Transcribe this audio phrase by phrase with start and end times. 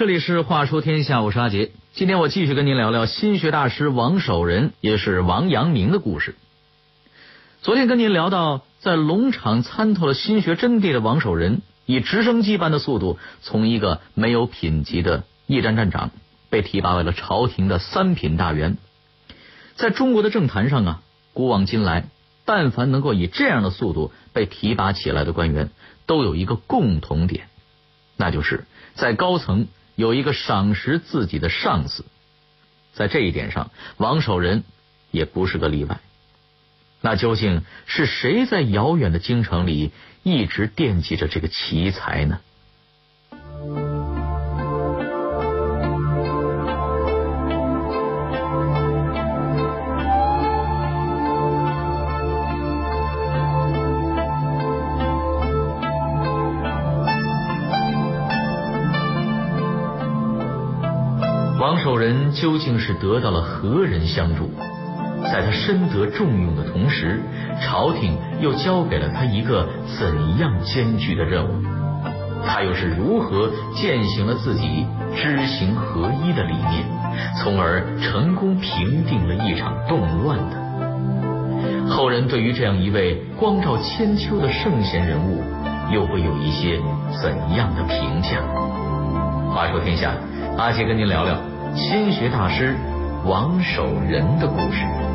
[0.00, 1.72] 这里是话说天下，我是阿杰。
[1.92, 6.36] 今天我继续跟您聊聊心学大师王守仁，也是王阳明的故事。
[7.60, 16.12] 昨天跟您聊到，在龙场参透了心学真谛的王守仁，以直升机般的速度，从一个没有品级的驿站站长，
[16.48, 18.78] 被提拔为了朝廷的三品大员。
[19.74, 21.02] 在中国的政坛上啊，
[21.34, 22.06] 古往今来，
[22.46, 25.68] 但凡能够以这样的速度被提拔起来的官员，
[26.06, 27.48] 都有一个共同点，
[28.16, 28.64] 那就是
[28.94, 29.66] 在高层
[30.00, 32.06] 有一个赏识自己的上司。
[32.94, 34.64] 在这一点上，王守仁
[35.10, 36.00] 也不是个例外。
[37.02, 42.40] 那究竟是谁在遥远的京城里一直惦记着这个奇才呢？
[62.40, 64.50] 究竟是得到了何人相助？
[65.22, 67.20] 在他深得重用的同时，
[67.60, 71.62] 朝廷又交给了他一个怎样艰巨的任务？
[72.46, 76.86] 他又是如何践行了自己知行合一的理念，
[77.36, 81.90] 从而成功平定了一场动乱的？
[81.90, 85.42] 后人对于这样一位光照千秋的圣贤人物，
[85.92, 86.80] 又会有一些
[87.20, 88.40] 怎样的评价？
[89.52, 90.12] 话说天下，
[90.56, 91.36] 阿杰跟您聊聊
[91.76, 92.76] 心学大师
[93.24, 95.09] 王守仁的故事。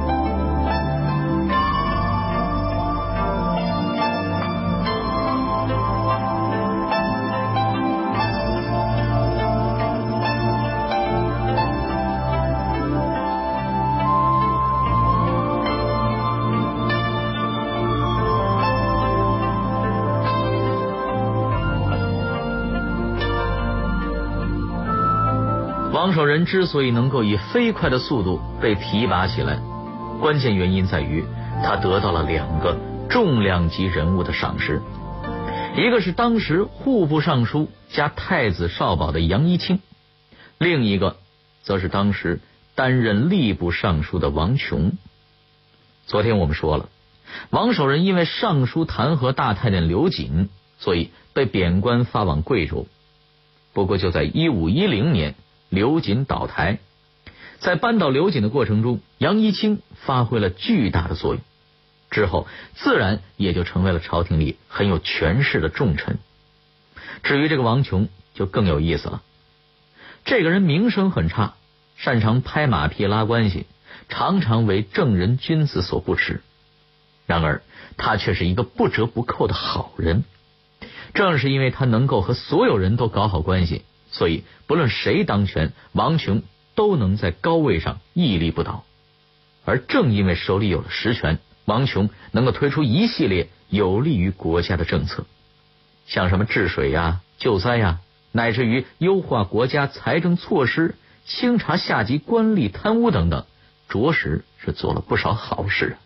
[26.16, 29.59] 王守仁之所以能够以飞快的速度被提拔起来，
[30.22, 31.25] 关键原因在于
[31.61, 32.78] 他得到了两个
[33.09, 34.81] 重量级人物的赏识，
[35.75, 39.81] 一个是当时户部尚书加太子少保的杨一清，
[40.57, 41.17] 另一个
[41.63, 42.39] 则是当时
[42.75, 44.94] 担任吏部尚书的王琼。
[46.06, 46.88] 昨天我们说了，
[47.50, 50.47] 王守仁因为上书弹劾大太监刘瑾，
[50.78, 52.88] 所以被贬官发往贵州。
[53.73, 55.35] 不过就在一五一零年。
[55.75, 56.80] 刘瑾倒台，
[57.59, 61.44] 在扳倒刘瑾的过程中，杨一清发挥了巨大的作用。
[62.09, 66.18] 之后，自然也就成为了朝廷里很有权势的重臣。
[67.24, 69.22] 至于这个王琼，就更有意思了。
[70.24, 71.56] 这个人名声很差，
[71.97, 73.66] 擅长拍马屁拉关系，
[74.07, 76.42] 常常为正人君子所不齿。
[77.25, 77.63] 然而，
[77.97, 80.24] 他却是一个不折不扣的好人。
[81.13, 83.84] 正是因为他能够和所有人都搞好关系。
[84.17, 86.43] 所以，不论谁当权，王琼
[86.73, 88.85] 都能在高位上屹立不倒。
[89.65, 95.25] 而正因为手里有了实权，王琼能够推出一系列有利于国家的政策，
[96.07, 97.99] 像什么治水呀、救灾呀，
[98.31, 100.95] 乃至于优化国家财政措施、
[101.25, 103.45] 清查下级官吏贪污等等，
[103.89, 105.97] 着实是做了不少好事。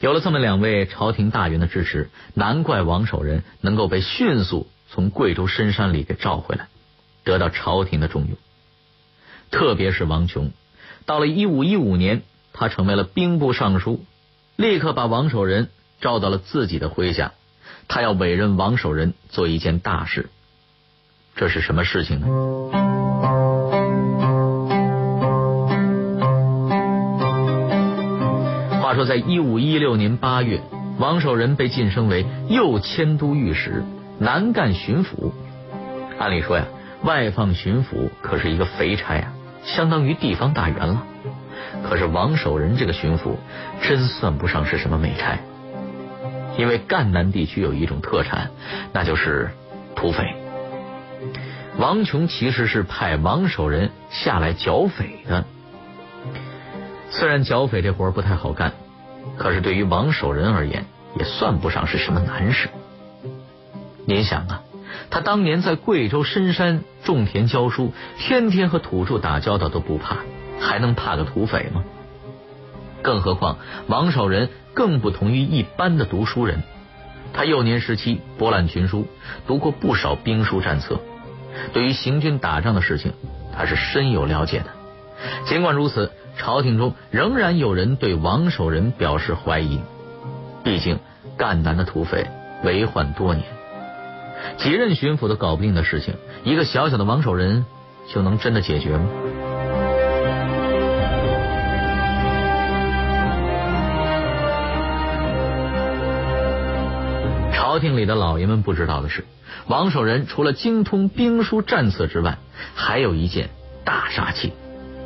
[0.00, 4.66] 有了这么两位朝廷大员的支持，难怪王守仁能够被迅速。
[4.96, 6.68] 从贵州深山里给召回来，
[7.22, 8.38] 得到朝廷的重用。
[9.50, 10.52] 特别是王琼，
[11.04, 12.22] 到了一五一五年，
[12.54, 14.02] 他成为了兵部尚书，
[14.56, 15.68] 立刻把王守仁
[16.00, 17.34] 召到了自己的麾下。
[17.88, 20.30] 他要委任王守仁做一件大事，
[21.34, 22.26] 这是什么事情呢？
[28.80, 30.62] 话说，在一五一六年八月，
[30.98, 33.84] 王守仁被晋升为右迁都御史。
[34.18, 35.32] 南干巡抚，
[36.18, 36.66] 按理说呀，
[37.02, 39.32] 外放巡抚可是一个肥差呀，
[39.64, 41.04] 相当于地方大员了。
[41.88, 43.36] 可是王守仁这个巡抚
[43.82, 45.38] 真算不上是什么美差，
[46.56, 48.50] 因为赣南地区有一种特产，
[48.92, 49.50] 那就是
[49.94, 50.34] 土匪。
[51.78, 55.44] 王琼其实是派王守仁下来剿匪的。
[57.10, 58.72] 虽然剿匪这活不太好干，
[59.36, 60.86] 可是对于王守仁而言，
[61.18, 62.70] 也算不上是什么难事。
[64.08, 64.62] 您想啊，
[65.10, 70.18] 他当年在贵州深山种田教书，天天和土著打交道都不怕，
[70.60, 71.82] 还能怕个土匪吗？
[73.02, 73.58] 更何况
[73.88, 76.62] 王守仁更不同于一般的读书人，
[77.32, 79.08] 他幼年时期博览群书，
[79.48, 81.00] 读过不少兵书战策，
[81.72, 83.12] 对于行军打仗的事情，
[83.52, 84.66] 他是深有了解的。
[85.46, 89.80] 尽管如此，朝廷中仍然有人对王守仁表示怀疑，
[90.62, 91.00] 毕竟
[91.36, 92.28] 赣南的土匪
[92.62, 93.55] 为患多年。
[94.58, 97.64] 几任巡抚都搞不定的事情，一个小小的王守仁
[98.08, 99.06] 就能真的解决吗？
[107.52, 109.24] 朝廷里的老爷们不知道的是，
[109.66, 112.38] 王守仁除了精通兵书战策之外，
[112.74, 113.50] 还有一件
[113.84, 114.52] 大杀器，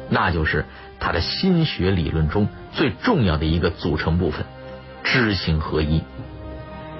[0.08, 0.64] 那就是
[1.00, 4.46] 他的心学理论中最重要的一个组成部分——
[5.02, 6.02] 知行合一。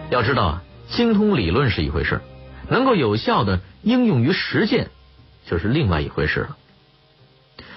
[0.09, 2.21] 要知道啊，精通理论是一回事，
[2.69, 4.91] 能够有效的应用于实践
[5.47, 6.57] 就是另外一回事了。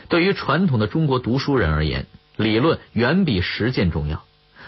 [0.09, 4.23] 对于传统的中国读书人而言，理论远比实践重要，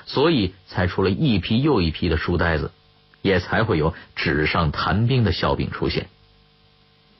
[0.05, 2.71] 所以才出了一批又一批的书呆子。
[3.21, 6.09] 也才会有纸上谈兵的笑柄出现。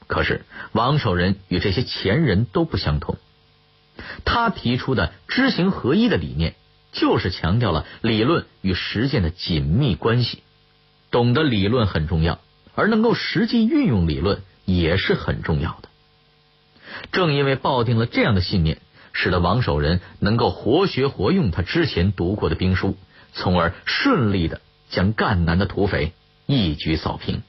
[0.06, 3.18] 可是王守仁与这些前人都不相同，
[4.24, 6.54] 他提出的知行合一的理念，
[6.92, 10.44] 就是强调了理论与实践的紧密关系。
[11.16, 12.42] 懂得理论很重要，
[12.74, 15.88] 而能够实际运用理论也是很重要的。
[17.14, 18.80] 正因为抱定了这样的信念，
[19.14, 22.98] 使得王守仁能够活学活用他之前读过的兵书，
[23.32, 24.60] 从而顺利的。
[24.90, 26.12] 将赣南的土匪
[26.48, 27.44] 一举扫平。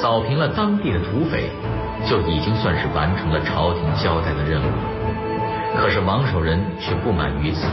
[0.00, 1.50] 扫平了当地的土匪，
[2.08, 4.70] 就已经算是完成了朝廷交代的任务。
[5.76, 7.66] 可是王守仁却不满于此。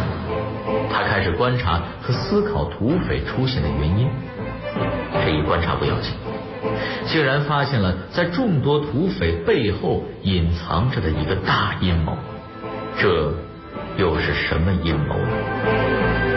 [0.91, 4.07] 他开始观察和思考土匪出现的原因，
[5.23, 6.13] 这一观察不要紧，
[7.05, 12.17] 竟然发现了在众多土匪背后隐藏着的一个大阴谋，
[12.97, 13.33] 这
[13.97, 16.34] 又是什么阴谋呢？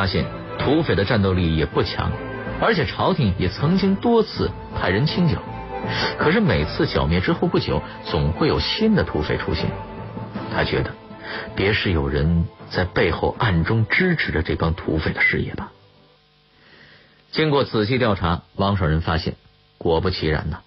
[0.00, 0.24] 发现
[0.58, 2.10] 土匪的战斗力也不强，
[2.58, 5.42] 而且朝廷也曾经多次派人清剿，
[6.18, 9.70] 可是每次剿灭之后不久，总会有新的土匪出现。
[10.54, 10.94] 他觉得，
[11.54, 15.70] 别是有人在背后暗中支持着这帮土匪的事业吧？
[17.30, 19.34] 经过仔细调查，王守仁发现，
[19.76, 20.60] 果不其然呐，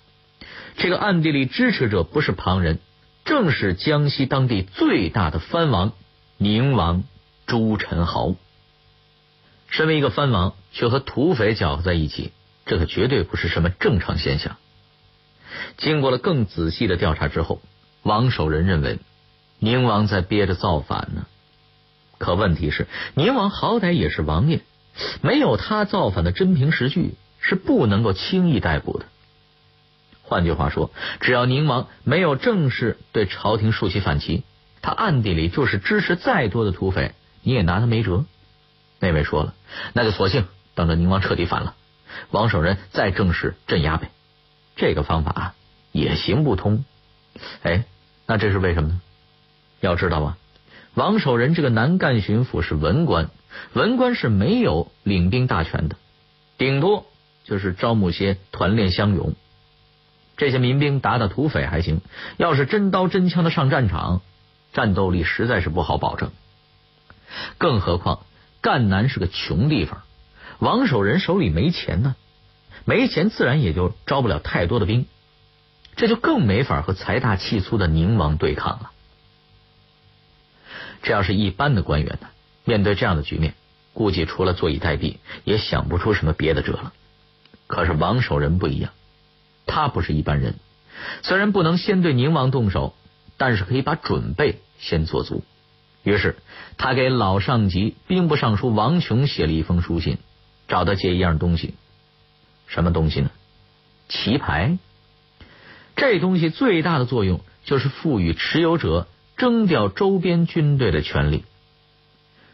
[0.78, 2.78] 这个暗地里支持者不是旁人，
[3.26, 5.94] 正是江西当地最大的藩王
[6.38, 7.04] 宁王
[7.48, 8.36] 朱宸濠。
[9.74, 12.32] 身为一个藩王，却和土匪搅和在一起，
[12.68, 14.58] 这可绝对不是什么正常现象。
[15.78, 17.60] 经过了更仔细的调查之后，
[18.04, 19.00] 王守仁认为
[19.58, 21.26] 宁王在憋着造反呢。
[22.20, 22.86] 可问题是，
[23.16, 24.62] 宁王好歹也是王爷，
[25.24, 29.08] 没有他造反的真凭实据，是不能够轻易逮捕的。
[30.22, 34.44] 换句话说，只要宁王没有正式对朝廷竖起反旗，
[34.84, 38.26] 他暗地里就是支持再多的土匪，你也拿他没辙。
[39.04, 39.54] 那位说了，
[39.92, 40.46] 那就索性
[40.76, 41.76] 等着宁王彻底反了，
[42.32, 44.10] 王守仁再正式镇压呗。
[44.78, 45.56] 这个方法
[45.92, 46.86] 也行不通。
[47.64, 47.84] 哎，
[48.26, 49.02] 那这是为什么呢？
[49.82, 50.38] 要知道啊，
[50.94, 53.30] 王守仁这个南赣巡抚是文官，
[53.74, 55.98] 文官是没有领兵大权的，
[56.58, 57.06] 顶多
[57.44, 59.36] 就是招募些团练乡勇。
[60.38, 62.00] 这些民兵打打土匪还行，
[62.38, 64.22] 要是真刀真枪的上战场，
[64.72, 66.32] 战斗力实在是不好保证。
[67.58, 68.26] 更何况。
[68.64, 70.04] 赣南是个穷地方，
[70.58, 72.16] 王守仁手里没钱呢，
[72.86, 75.06] 没钱自然也就招不了太多的兵，
[75.98, 78.92] 这就更没法和财大气粗的宁王对抗了。
[81.02, 82.30] 这要是一般的官员呢，
[82.64, 83.54] 面对这样的局面，
[83.92, 86.94] 估计除了坐以待毙，也想不出什么别的辙了。
[87.68, 88.94] 可是王守仁不一样，
[89.66, 90.56] 他不是一般人，
[91.22, 92.96] 虽然不能先对宁王动手，
[93.36, 95.44] 但是可以把准备先做足。
[96.04, 96.36] 于是，
[96.78, 100.18] 他给老上级兵部尚书王琼写了一封书信，
[100.68, 101.76] 找他借一样东西。
[102.68, 103.32] 什么东西呢？
[104.10, 104.78] 棋牌。
[105.96, 109.08] 这东西最大的作用就是赋予持有者
[109.38, 111.46] 征调周边军队的权利。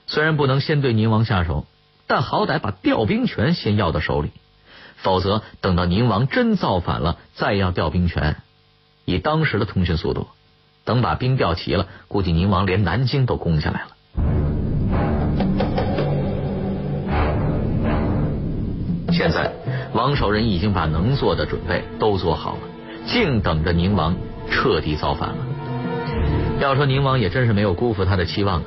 [0.06, 1.66] 虽然不能先对宁王下手，
[2.06, 4.32] 但好歹把调兵权先要到手里。
[4.98, 8.36] 否则，等到宁王真造反了，再要调兵权，
[9.06, 10.28] 以当时的通讯速度。
[10.90, 13.90] 等把兵调齐了，估计宁王连南京都攻下来了。
[19.12, 19.54] 现在
[19.94, 22.62] 王守仁已经把能做的准备都做好了，
[23.06, 24.16] 静等着宁王
[24.50, 25.38] 彻底造反了。
[26.60, 28.66] 要说宁王也真是没有辜负他的期望啊！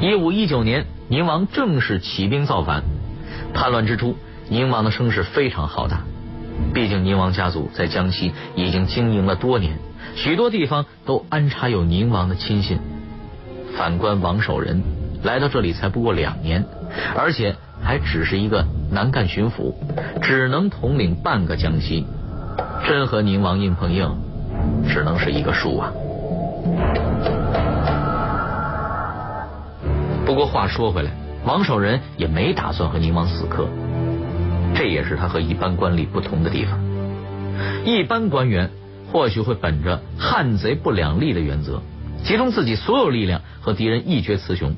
[0.00, 2.82] 一五一九年，宁王正式起兵造反。
[3.52, 4.16] 叛乱之初，
[4.48, 6.00] 宁王的声势非常浩大。
[6.74, 9.78] 毕竟宁王家族在江西已经经营了多年，
[10.14, 12.78] 许多地方都安插有宁王的亲信。
[13.76, 14.82] 反观王守仁，
[15.22, 16.64] 来到这里才不过两年，
[17.16, 19.74] 而且还只是一个南赣巡抚，
[20.22, 22.06] 只能统领半个江西。
[22.86, 24.16] 真和宁王硬碰硬，
[24.88, 25.92] 只能是一个输啊。
[30.24, 31.10] 不过话说回来，
[31.44, 33.68] 王守仁也没打算和宁王死磕，
[34.74, 36.78] 这也是他和一般官吏不同的地方。
[37.84, 38.70] 一般官员
[39.14, 41.84] 或许会本着汉贼不两立的原则，
[42.24, 44.74] 集中自己所有力量和敌人一决雌雄。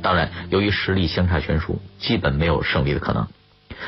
[0.00, 3.28] 当然，由于实力相差悬殊，基本没有胜利的可能，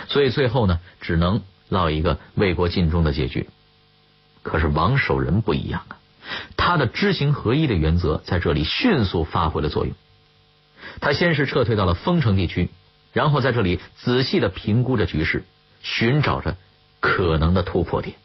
[0.09, 1.41] 所以最后呢，只能。
[1.71, 3.49] 落一个为国尽忠的结局，
[4.43, 5.97] 可是王守仁不一样啊，
[6.57, 9.95] 他的知行合一的原则在这里迅速发挥了作用。
[11.01, 12.71] 他先是撤退到了丰城地区，
[13.13, 15.45] 然后在这里仔细的评估着局势，
[15.81, 16.57] 寻找着
[16.99, 18.17] 可能的突破点。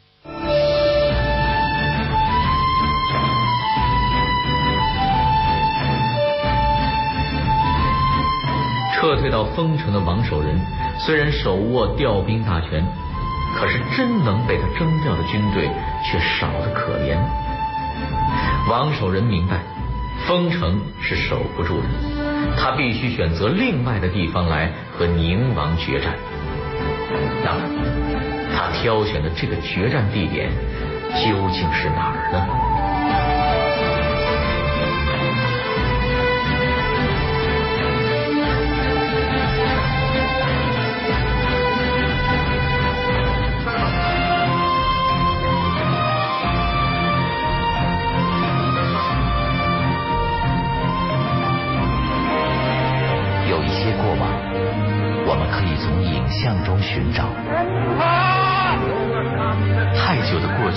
[9.06, 10.58] 撤退到丰城的王守仁，
[10.98, 12.84] 虽然手握调兵大权。
[13.54, 15.70] 可是，真能被他征调的军队
[16.04, 17.16] 却少得可怜。
[18.68, 19.60] 王守仁明白，
[20.26, 21.86] 丰城是守不住的，
[22.58, 26.12] 他必须选择另外的地方来和宁王决战。
[27.44, 27.60] 那么，
[28.56, 30.50] 他挑选的这个决战地点
[31.14, 32.75] 究竟是哪儿呢？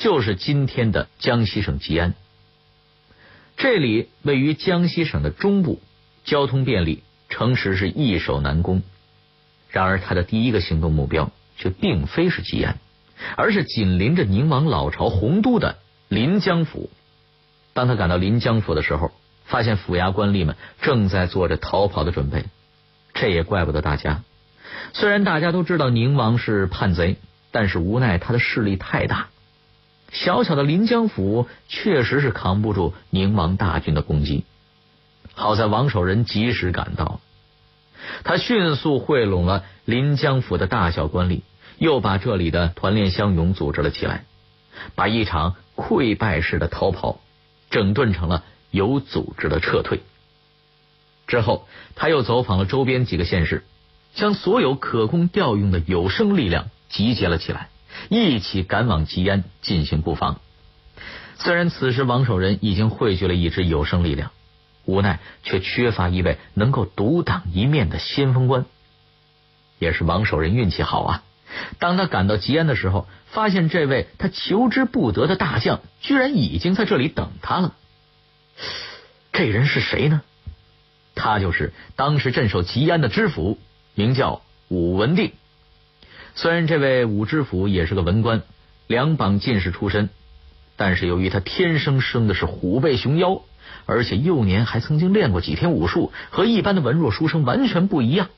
[0.00, 2.14] 就是今天的江西省吉安，
[3.58, 5.78] 这里位于江西省的中部，
[6.24, 8.82] 交通便利，城池是易守难攻。
[9.68, 12.78] 然而，他的第一个行动目标却并非是吉安，
[13.36, 15.76] 而是紧邻着宁王老巢洪都的
[16.08, 16.88] 临江府。
[17.74, 19.12] 当他赶到临江府的时候，
[19.44, 22.46] 发现府衙官吏们正在做着逃跑的准备。
[23.12, 24.22] 这也怪不得大家，
[24.94, 27.18] 虽然大家都知道宁王是叛贼。
[27.52, 29.26] 但是无奈他的势力太大，
[30.12, 34.44] 小小的临江府确实是扛不住宁王大军的攻击。
[35.34, 37.20] 好在王守仁及时赶到，
[38.24, 41.42] 他迅速汇拢了临江府的大小官吏，
[41.78, 44.24] 又把这里的团练乡勇组织了起来，
[44.94, 47.20] 把一场溃败式的逃跑
[47.70, 50.00] 整顿成了有组织的撤退。
[51.26, 53.64] 之后，他又走访了周边几个县市，
[54.14, 56.68] 将所有可供调用的有生力量。
[56.90, 57.68] 集结了起来，
[58.08, 60.40] 一起赶往吉安进行布防。
[61.36, 64.30] 虽然此时王守仁已经汇聚了一支有生力量，
[64.84, 68.66] 无奈却缺乏一位能够独当一面的先锋官。
[69.78, 71.22] 也是王守仁运气好啊！
[71.78, 77.74] 当他赶到吉安的时候，发现这位他求之不得的大将居然已经在这里等他了。
[79.32, 80.22] 这人是谁呢？
[81.14, 83.58] 他就是当时镇守吉安的知府，
[83.94, 85.32] 名叫武文定。
[86.34, 88.42] 虽然这位武知府也是个文官，
[88.86, 90.08] 两榜进士出身，
[90.76, 93.42] 但是由于他天生生的是虎背熊腰，
[93.86, 98.28] 而且幼年还曾经练过几天武术，和一般的文弱书生完全不一样。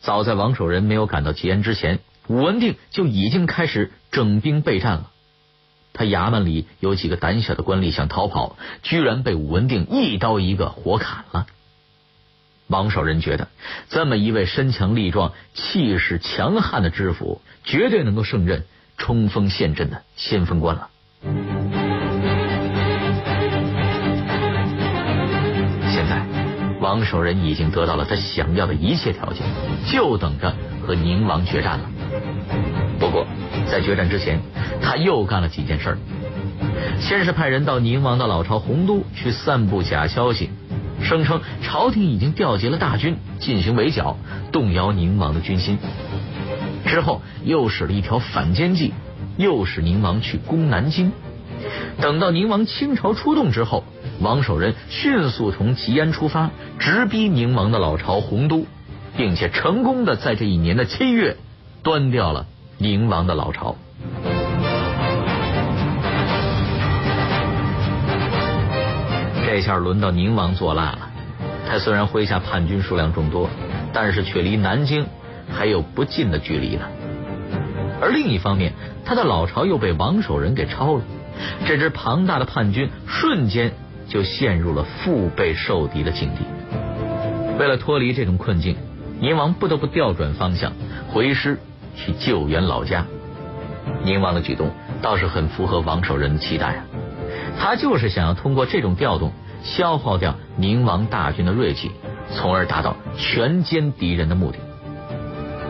[0.00, 5.10] 早在王守仁没有赶到吉安之前，武文定就已经开始整兵备战了。
[5.92, 11.46] 他衙门里有几个胆小的官吏想逃跑，居然被武文定一刀一个活砍了。
[12.72, 13.48] 王守仁觉得，
[13.90, 18.64] 这么一位身强力壮、气势强悍的知府，绝对能够胜任
[18.96, 20.88] 冲锋陷阵的先锋官了。
[25.90, 26.26] 现在，
[26.80, 29.44] 王守仁已经得到了他想要的一切条件，
[29.86, 30.54] 就等着
[30.86, 31.90] 和宁王决战了。
[32.98, 33.26] 不过，
[33.70, 34.40] 在决战之前，
[34.80, 35.98] 他又干了几件事。
[37.00, 40.48] 先是派人到宁王的老巢洪都去散布假消息。
[41.02, 44.16] 声称朝廷已经调集了大军进行围剿，
[44.52, 45.78] 动摇宁王的军心。
[46.86, 48.92] 之后又使了一条反间计，
[49.36, 51.12] 诱使宁王去攻南京。
[52.00, 53.84] 等到宁王倾巢出动之后，
[54.20, 58.66] 王守仁迅速从吉安出发，直逼宁王的老巢洪都，
[59.16, 61.36] 并且成功的在这一年的七月
[61.82, 62.46] 端掉了
[62.78, 63.76] 宁王的老巢。
[69.54, 71.10] 这下轮到宁王作烂了。
[71.68, 73.50] 他虽然麾下叛军数量众多，
[73.92, 75.04] 但是却离南京
[75.52, 76.86] 还有不近的距离呢。
[78.00, 78.72] 而另一方面，
[79.04, 81.02] 他的老巢又被王守仁给抄了。
[81.66, 83.72] 这支庞大的叛军瞬间
[84.08, 86.46] 就陷入了腹背受敌的境地。
[87.58, 88.76] 为了脱离这种困境，
[89.20, 90.72] 宁王不得不调转方向，
[91.10, 91.58] 回师
[91.94, 93.04] 去救援老家。
[94.02, 94.70] 宁王的举动
[95.02, 96.84] 倒是很符合王守仁的期待啊，
[97.60, 99.30] 他就是想要通过这种调动，
[99.62, 101.90] 消耗掉宁王大军的锐气，
[102.34, 104.58] 从而达到全歼敌人的目的。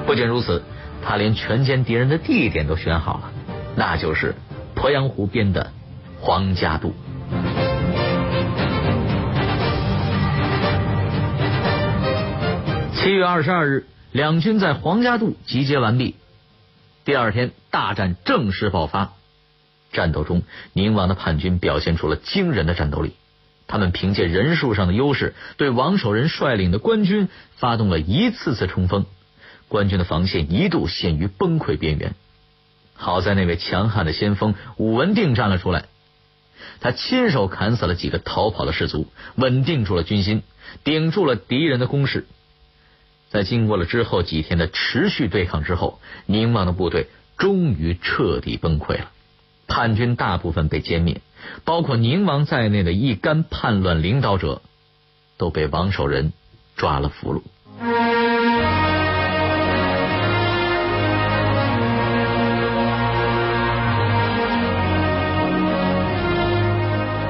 [0.07, 0.63] 不仅如此，
[1.03, 3.33] 他连全歼敌人的地点都选好了，
[3.77, 4.35] 那就是。
[4.75, 5.71] 鄱阳湖边的
[6.19, 6.93] 黄家渡。
[12.97, 16.17] 七月二十二日，两军在黄家渡集结完毕。
[17.05, 19.13] 第二天，大战正式爆发。
[19.93, 23.15] 战斗中，宁王的叛军表现出了惊人的战斗力。
[23.73, 29.07] 他们凭借人数上的优势，对王守仁率领的官军发动了一次次冲锋。
[29.67, 32.15] 官军的防线一度陷于崩溃边缘。
[32.93, 35.87] 好在那位强悍的先锋武文定站了出来，
[36.81, 40.43] 他亲手砍死了几个逃跑的士卒，稳定住了军心，
[40.85, 42.27] 顶住了敌人的攻势。
[43.31, 49.11] 在经过了之后几天的持续对抗之后，宁王的部队终于彻底崩溃了，
[49.67, 51.23] 叛军大部分被歼灭，
[51.65, 54.63] 包括宁王在内的一干叛乱领导者
[55.39, 56.33] 都被王守仁
[56.77, 57.43] 抓了俘虏。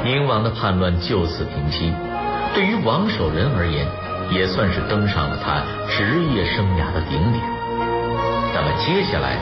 [0.05, 1.93] 宁王的叛乱就此平息，
[2.55, 3.87] 对于王守仁而言，
[4.31, 7.43] 也算是登上了他职业生涯的顶点。
[8.55, 9.39] 那么接下来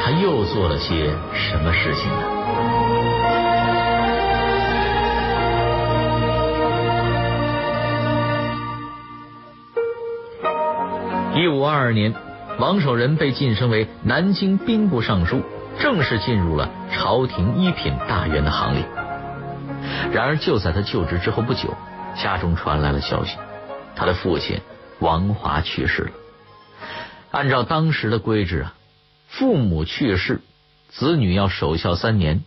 [0.00, 2.91] 他又做了些什么事情呢？
[11.42, 12.14] 一五二二年，
[12.60, 15.42] 王守仁被晋升为南京兵部尚书，
[15.80, 18.84] 正式进入了朝廷一品大员的行列。
[20.12, 21.76] 然而，就在他就职之后不久，
[22.14, 23.38] 家中传来了消息，
[23.96, 24.60] 他的父亲
[25.00, 26.10] 王华去世了。
[27.32, 28.74] 按照当时的规制啊，
[29.26, 30.42] 父母去世，
[30.90, 32.44] 子女要守孝三年。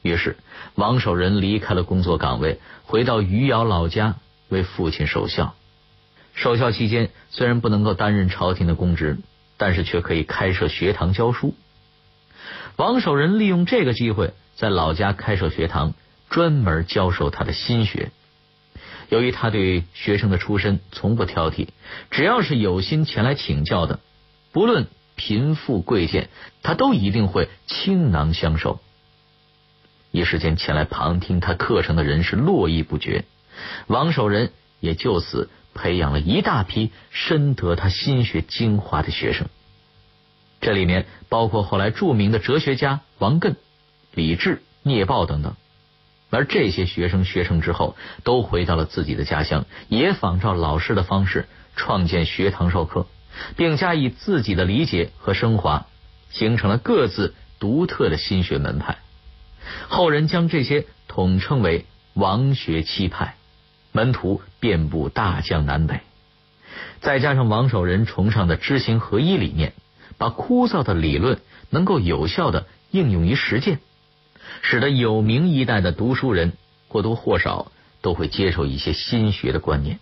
[0.00, 0.38] 于是，
[0.74, 4.14] 王守仁离开了工作岗位，回到余姚老家
[4.48, 5.52] 为父亲守孝。
[6.34, 9.18] 守孝期间，虽然不能够担任朝廷的公职，
[9.56, 11.54] 但是却可以开设学堂教书。
[12.76, 15.94] 王守仁利用这个机会，在老家开设学堂。
[16.30, 18.10] 专门教授他的心学。
[19.10, 21.68] 由于他对学生的出身从不挑剔，
[22.10, 24.00] 只要是有心前来请教的，
[24.50, 26.30] 不论贫富贵贱，
[26.62, 28.80] 他都一定会倾囊相授。
[30.10, 33.26] 一时间，前来旁听他课程的人是络绎不绝。
[33.88, 39.48] 王守仁也就此培养了一大批深得他心学精华的学生。
[40.60, 43.56] 这里面包括后来著名的哲学家王艮、
[44.14, 45.54] 李治、聂豹等等。
[46.30, 53.06] 而这些学生学成之后，都回到了自己的家乡，也仿照老师的方式创建学堂授课，
[53.56, 55.86] 并加以自己的理解和升华，
[56.30, 58.96] 形成了各自独特的心学门派。
[59.88, 63.36] 后人将这些统称为王学七派，
[63.92, 66.02] 门徒遍布大江南北。
[67.00, 69.72] 再加上王守仁崇尚的知行合一理念，
[70.18, 73.80] 把枯燥的理论能够有效的应用于实践。
[74.60, 76.52] 使得有名一代的读书人
[76.86, 77.72] 或多或少
[78.02, 79.98] 都会接受一些心学的观念，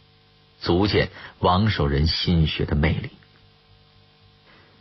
[0.61, 3.09] 足见王守仁心学的魅力。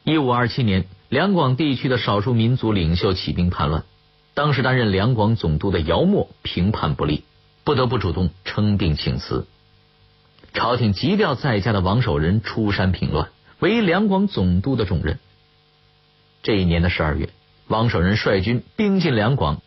[0.04, 3.86] 一五二七年，两广地区的少数民族领袖起兵叛乱，
[4.34, 7.24] 当时担任两广总督的姚默评判不利，
[7.63, 9.48] 不得不主动称病请辞。
[10.54, 15.20] 朝廷急调在家的王守仁出山平乱，为两广总督的重任。
[16.44, 17.30] 这一年的十二月。
[17.68, 19.62] 王守仁率军兵进两广，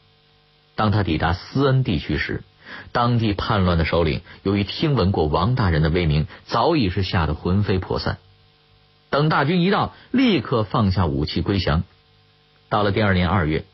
[0.74, 2.42] 当他抵达思恩地区时，
[2.90, 8.18] 当地叛乱的首领由于听闻过王大人的威名，早已是吓得魂飞魄散。
[9.08, 11.84] 等大军一到，立刻放下武器归降。
[12.68, 13.64] 到了第二年二月，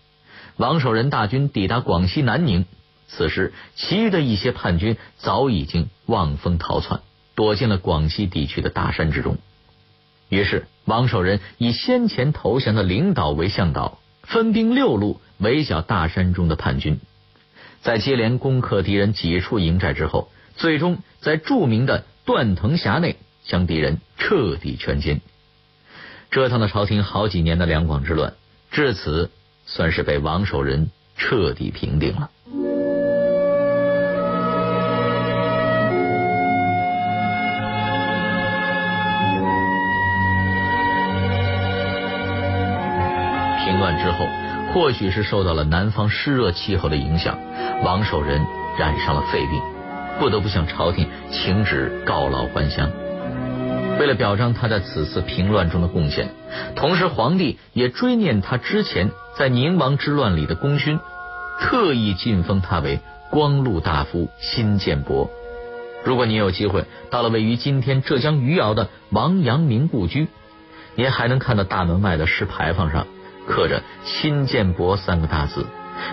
[0.58, 2.66] 王守仁大军抵达广西南宁，
[3.08, 7.00] 此时，其余的一些叛军早已经望风逃窜，
[7.34, 9.38] 躲进了广西地区的大山之中。
[10.28, 17.00] 于是，王守仁以先前投降的领导为向导，分兵六路围剿大山中的叛军。
[17.80, 25.20] 在接连攻克敌人几处营寨之后，最终在著名的断藤峡内将敌人彻底全歼。
[26.30, 28.34] 折腾了朝廷好几年的两广之乱，
[28.70, 29.30] 至此
[29.64, 32.30] 算是被王守仁彻底平定了。
[43.98, 44.26] 之后，
[44.72, 47.38] 或许是受到了南方湿热气候的影响，
[47.84, 48.46] 王守仁
[48.78, 49.60] 染上了肺病，
[50.18, 52.90] 不得不向朝廷请旨告老还乡。
[53.98, 56.28] 为了表彰他在此次平乱中的贡献，
[56.76, 61.00] 同时皇帝也追念他之前在宁王之乱里的功勋，
[61.60, 65.28] 特意晋封他为光禄大夫新建伯。
[66.04, 70.28] 如果你有机会到了位于今天浙江余姚的王阳明故居，
[70.94, 73.08] 您还能看到大门外的石牌坊上
[73.48, 75.66] 刻着“新建伯”三个大字，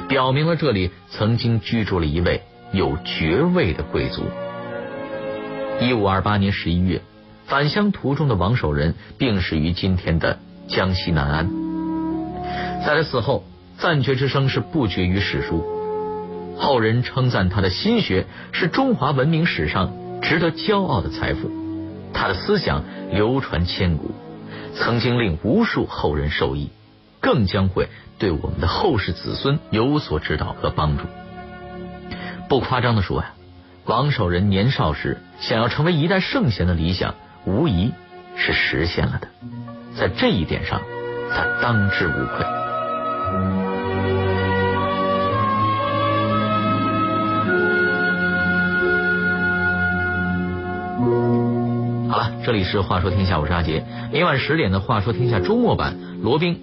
[0.08, 4.24] 表明了这里曾经居住了一位有爵位的贵族。
[5.80, 7.02] 一五二八年十一月。
[7.48, 11.48] 返乡途中的王守仁病逝于今天的江西南安。
[12.84, 13.44] 在他死后，
[13.78, 15.64] 赞爵之声是不绝于史书。
[16.58, 19.94] 后人称赞他的心学是中华文明史上
[20.24, 21.52] 值得骄傲的财富，
[22.14, 24.10] 他的思想流传千古，
[24.74, 26.72] 曾经令无数后人受益，
[27.26, 31.06] 更将会对我们的后世子孙有所指导和帮助。
[32.48, 33.32] 不夸张的说呀，
[33.86, 37.16] 王守仁年少时想要成为一代圣贤的理想。
[37.48, 37.92] 无疑
[38.36, 39.28] 是实现了的，
[39.98, 40.82] 在这一点上，
[41.32, 42.46] 他当之无愧。
[52.08, 53.84] 好了，这里是《话说天下》，我是阿杰。
[54.12, 56.62] 每晚十点的《话说天下》周末版，罗宾。